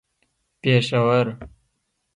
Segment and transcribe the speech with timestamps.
[0.63, 1.27] پېښور